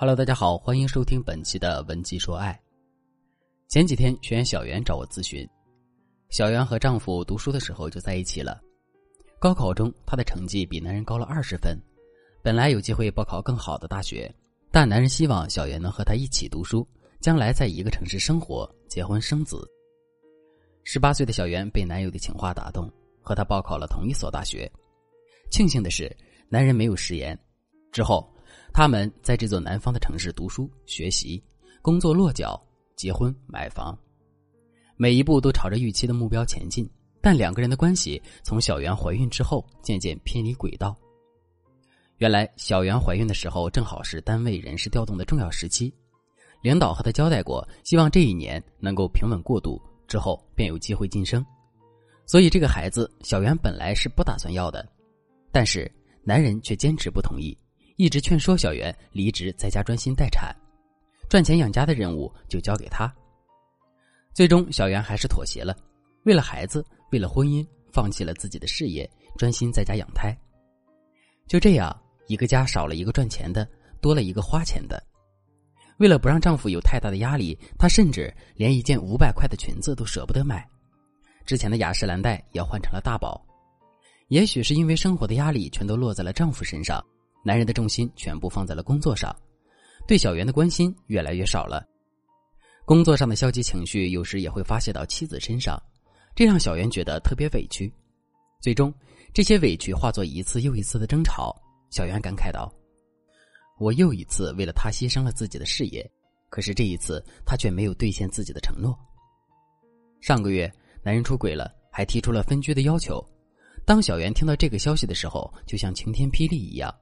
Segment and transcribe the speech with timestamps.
[0.00, 2.56] Hello，大家好，欢迎收听本期的文姬说爱。
[3.66, 5.44] 前几天，学员小袁找我咨询，
[6.28, 8.60] 小袁和丈夫读书的时候就在一起了。
[9.40, 11.76] 高考中，她的成绩比男人高了二十分，
[12.44, 14.32] 本来有机会报考更好的大学，
[14.70, 16.86] 但男人希望小袁能和他一起读书，
[17.20, 19.68] 将来在一个城市生活、结婚生子。
[20.84, 22.88] 十八岁的小袁被男友的情话打动，
[23.20, 24.70] 和他报考了同一所大学。
[25.50, 26.16] 庆幸的是，
[26.48, 27.36] 男人没有食言。
[27.90, 28.32] 之后。
[28.72, 31.42] 他们在这座南方的城市读书、学习、
[31.82, 32.60] 工作、落脚、
[32.96, 33.98] 结婚、买房，
[34.96, 36.88] 每一步都朝着预期的目标前进。
[37.20, 40.96] 但两个人的关系从小袁怀孕之后渐渐偏离轨道。
[42.18, 45.92] 原来，小袁怀孕的时候正好是单位人事调动的重要时期，
[46.62, 51.44] 领导和他交代过，希望这一年能够平稳过渡，之后便有机会晋升。
[52.24, 54.88] 所以，这个孩子小袁本来是不打算要的，
[55.50, 55.90] 但是
[56.22, 57.56] 男人却坚持不同意。
[57.98, 60.54] 一直劝说小袁离职，在家专心待产，
[61.28, 63.12] 赚钱养家的任务就交给他。
[64.32, 65.76] 最终，小袁还是妥协了，
[66.22, 70.32] 为了孩子，为了婚姻，放弃了自己的事业，专心在家养胎。
[71.48, 71.94] 就这样，
[72.28, 73.68] 一个家少了一个赚钱的，
[74.00, 75.02] 多了一个花钱的。
[75.96, 80.64] 为了不让丈夫有太大的压力，她甚至连一件五百块的裙子都舍不得买，
[81.44, 83.44] 之前的雅诗兰黛也换成了大宝。
[84.28, 87.04] 也许是因为生活的压力全都落在了丈夫身上。
[87.42, 89.34] 男人的重心全部放在了工作上，
[90.06, 91.86] 对小袁的关心越来越少了。
[92.84, 95.80] 工作上的消极情绪有时也会发泄到妻子身上，
[96.34, 97.92] 这让小袁觉得特别委屈。
[98.60, 98.92] 最终，
[99.32, 101.54] 这些委屈化作一次又一次的争吵。
[101.90, 102.70] 小袁感慨道
[103.78, 106.10] ：“我又一次为了他牺牲了自己的事业，
[106.50, 108.98] 可是这一次他却没有兑现自己的承诺。”
[110.20, 110.70] 上个月，
[111.02, 113.24] 男人出轨了，还提出了分居的要求。
[113.84, 116.94] 当小袁听到这个消息的时候，就像晴天霹雳一样。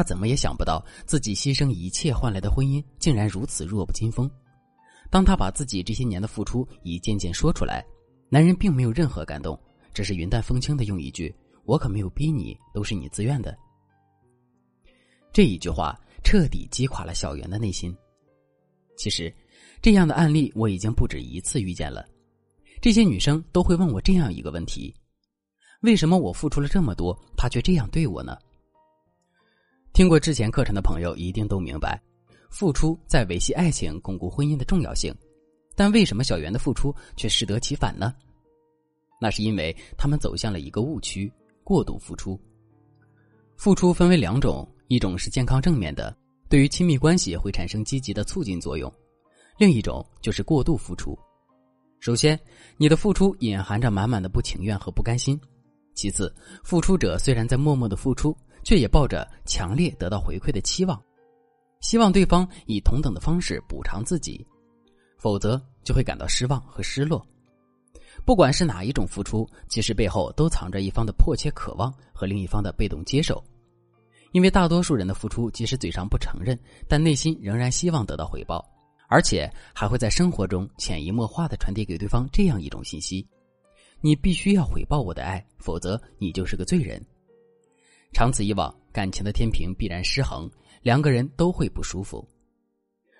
[0.00, 4.30] 他怎么也想不到，自己牺牲一切换来的婚姻竟然如此弱不禁风。
[5.10, 7.84] 当他把自己这些年的付出一件件说出来，
[8.30, 9.60] 男人并没有任何感动，
[9.92, 11.34] 只是云淡风轻的用一句
[11.68, 13.54] ：“我可没有逼你，都是你自愿的。”
[15.34, 15.94] 这一句话
[16.24, 17.94] 彻底击垮了小袁的内心。
[18.96, 19.30] 其实，
[19.82, 22.08] 这样的案例我已经不止一次遇见了。
[22.80, 24.94] 这些女生都会问我这样一个问题：
[25.82, 28.34] 为什么我付出了这么多，他却这样对我呢？
[30.00, 32.00] 听过之前课程的朋友一定都明白，
[32.48, 35.14] 付出在维系爱情、巩固婚姻的重要性。
[35.76, 38.14] 但为什么小袁的付出却适得其反呢？
[39.20, 41.30] 那是因为他们走向了一个误区——
[41.62, 42.40] 过度付出。
[43.58, 46.16] 付出分为两种，一种是健康正面的，
[46.48, 48.90] 对于亲密关系会产生积极的促进作用；
[49.58, 51.14] 另一种就是过度付出。
[51.98, 52.40] 首先，
[52.78, 55.36] 你的付出隐含着满满的不情愿和不甘心；
[55.92, 56.34] 其次，
[56.64, 58.34] 付出者虽然在默默的付出。
[58.62, 61.00] 却也抱着强烈得到回馈的期望，
[61.80, 64.46] 希望对方以同等的方式补偿自己，
[65.18, 67.24] 否则就会感到失望和失落。
[68.24, 73.42] 不管是哪一种付出，其实背后都藏着一方的迫切渴望和另一方的被动接受。
[74.32, 78.64] 因为大多数人的付出，即使嘴上不承认，但内心仍然希望得到回报，
[79.08, 83.26] 而且还会在生活中潜移默化的传递给对方这样一种信息：
[84.00, 87.04] 你必须要回报我的爱，否则你就是个罪人。
[88.12, 90.50] 长此以往，感情的天平必然失衡，
[90.82, 92.26] 两个人都会不舒服。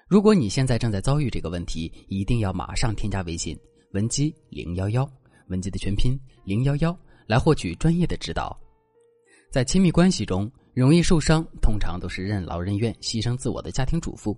[0.08, 3.56] 如果你现在正在遭遇这个问题，一定要马上添加微信
[3.92, 5.08] 文姬零幺幺，
[5.46, 6.96] 文姬的全拼零幺幺，
[7.26, 8.58] 来获取专业的指导。
[9.52, 14.36] 在亲密关系中，容易受伤，通常都是任劳任怨、牺牲自我的家庭主妇，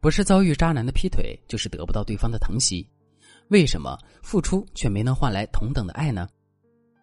[0.00, 2.86] 不是遭遇渣男的劈腿，就是得不到对方的疼惜。
[3.48, 6.28] 为什么付出却没能换来同等的爱呢？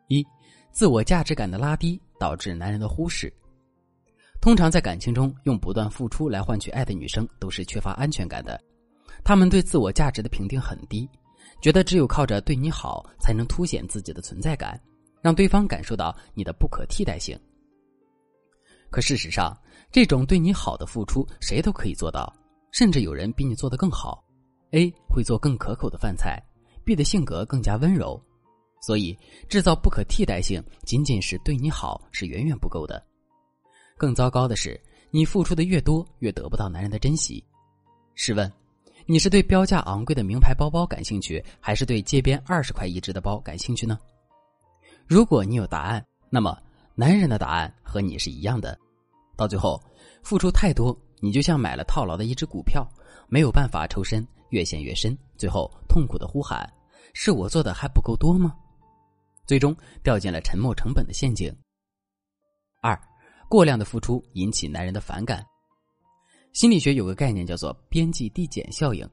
[0.10, 0.24] 一，
[0.72, 2.00] 自我价值感的拉低。
[2.20, 3.32] 导致男人的忽视。
[4.42, 8.62] 通常在感情中用不断付出来换取爱的女生，都是缺乏安全感的。
[9.24, 11.10] 她们对自我价值的评定很低，
[11.62, 14.80] 觉得只有靠着对你好，才能凸显自己的存在感，
[15.22, 17.40] 让对方感受到你的不可替代性。
[18.92, 19.58] 可事实上，
[19.92, 22.32] 这种对你好的付出，谁都可以做到，
[22.72, 24.24] 甚至有人比你做的更好。
[24.72, 26.42] A 会做更可口的饭菜
[26.84, 28.22] ，B 的性格更加温柔。
[28.86, 29.18] 所以，
[29.50, 33.04] 制造不可替代性，仅仅是对你好是远远不够的。
[33.98, 34.80] 更糟糕的是，
[35.10, 37.44] 你付出的越多，越得不到男人的珍惜。
[38.14, 38.52] 试问，
[39.08, 43.98] 你是对标价昂贵的名牌包包感兴趣，还是对街边二十块一只的包感兴趣呢？
[45.08, 46.56] 如果你有答案，那么
[46.94, 48.78] 男人的答案和你是一样的。
[49.36, 49.82] 到最后，
[50.22, 52.88] 付出太多，你就像买了套牢的一只股票，
[53.30, 56.72] 没有办法抽身，越陷越深，最后痛苦的呼喊
[57.16, 58.54] ：“是我做的还不够多吗？”
[59.46, 61.54] 最终掉进了沉没成本的陷阱。
[62.82, 63.00] 二，
[63.50, 65.46] 过量的付出引起男人的反感。
[66.54, 69.08] 心理学有个概念叫做边际递减效应，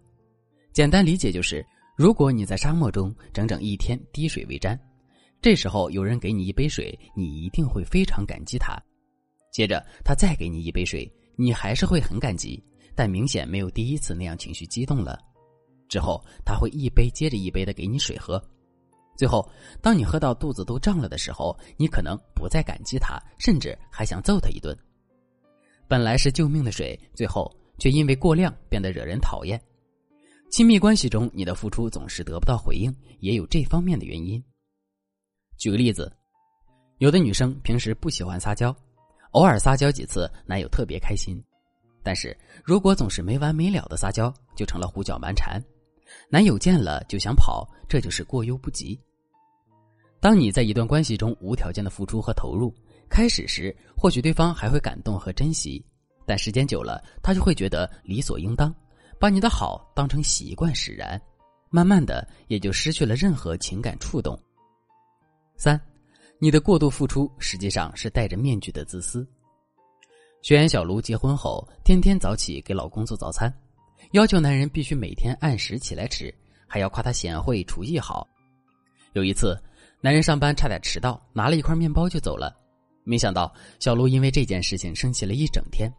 [0.73, 4.79] 简单理解就是，如果你在沙漠中整整一天滴水未沾，
[5.40, 8.81] 这时候有人给你一杯水，你一定会非常感激他。
[9.52, 12.62] 接着他再给你一杯水，你还是会很感激，
[12.94, 15.19] 但明显没有第一次那样情绪激动了。
[15.88, 18.43] 之后他会一杯接着一杯的给你水喝，
[19.17, 19.49] 最后
[19.81, 24.76] 当你喝到肚子都胀了的时候，你可能不再感激他，甚至还想揍他一顿。
[25.87, 29.61] 本来是救命的水，最后却因为过量变得惹人讨厌。
[30.50, 34.43] 亲密关系中，你的付出总是得不到回应，也有这方面的原因。
[35.56, 36.12] 举个例子，
[36.99, 38.75] 有的女生平时不喜欢撒娇，
[39.31, 41.37] 偶尔撒娇几次，男友特别开心；
[42.03, 45.62] 但是如果总是没完没了的撒娇，就成了胡搅蛮缠。
[46.28, 48.99] 男友见了就想跑，这就是过犹不及。
[50.20, 52.72] 当你在一段关系中无条件的付出和投入，
[53.08, 55.84] 开始时或许对方还会感动和珍惜，
[56.25, 58.75] 但时间久了，他就会觉得理所应当，
[59.19, 61.20] 把你的好当成习惯使然，
[61.70, 64.38] 慢慢的也就失去了任何情感触动。
[65.56, 65.81] 三，
[66.38, 69.26] 你的过度付出实际上是戴着面具的自私。
[70.40, 73.52] 学员小卢结婚后，天天早起给老公做早餐。
[74.10, 76.34] 要求男人必须每天按时起来吃，
[76.66, 78.28] 还要夸他贤惠、厨艺好。
[79.14, 79.58] 有一次，
[80.00, 82.54] 男人上班差点迟到，拿了一块面包就走了。
[83.04, 85.90] 没想到小卢因为这件事情生气了一整天，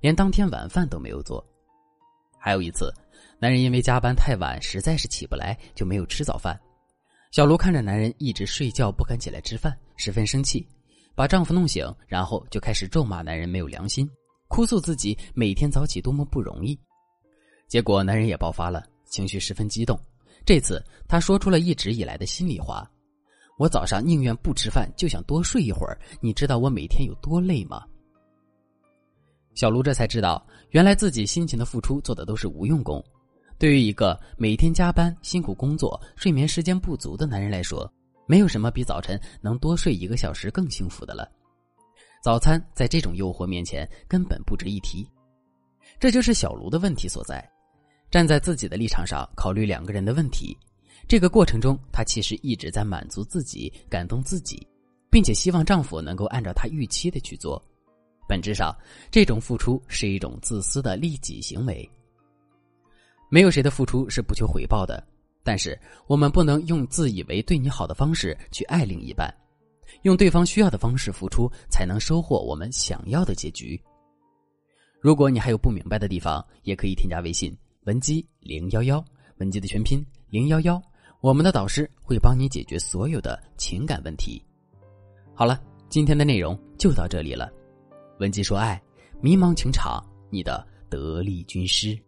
[0.00, 1.44] 连当天晚饭都没有做。
[2.38, 2.92] 还有一次，
[3.38, 6.58] 男人因为加班太晚，实在是起不来，就没有吃早饭。
[7.30, 10.66] 小卢看着男人一直睡觉不肯起来吃饭，十分生气，
[11.14, 14.08] 把丈夫弄醒，然后就开始咒骂男人没有良心，
[14.48, 16.78] 哭诉自己每天早起多么不容易。
[17.70, 19.96] 结果，男人也爆发了，情绪十分激动。
[20.44, 22.84] 这次，他说出了一直以来的心里话
[23.58, 25.96] ：“我早上宁愿不吃饭，就想多睡一会儿。
[26.20, 27.84] 你知道我每天有多累吗？”
[29.54, 33.00] 小卢这才知道，原来自己辛勤的付出做的都是无用功。
[33.56, 37.88] 对于一个每天加班、辛苦工作、睡眠时间不足的男人来说，
[38.26, 41.30] 没有什么比早晨能多睡一个小时更幸福的了。
[42.20, 45.08] 早餐在这种诱惑面前根本不值一提。
[46.00, 47.48] 这就是小卢的问题所在。
[48.10, 50.56] 站在自己的立场上考虑两个人的问题，
[51.06, 54.66] 这个过程中，她其实一直在满足自己、感动自己，
[55.08, 57.62] 并且希望丈夫能够按照她预期的去做。
[58.28, 58.76] 本质上，
[59.10, 61.88] 这种付出是一种自私的利己行为。
[63.28, 65.04] 没有谁的付出是不求回报的，
[65.44, 65.78] 但是
[66.08, 69.32] 我们不能用自以为对你好的方式去爱另一半，
[70.02, 73.80] 用对方需要的方式付出，才能收获我们想要的结局。
[75.00, 77.56] 如果你还有不明白的地方，也可以添加微信。
[77.84, 79.02] 文姬零幺幺，
[79.38, 80.80] 文姬的全拼零幺幺，
[81.22, 84.42] 我们的导师会帮你解决所有的情感问题。
[85.34, 87.50] 好了，今天的内容就到这里了。
[88.18, 88.80] 文姬说爱，
[89.22, 91.98] 迷茫情场，你的得力军师。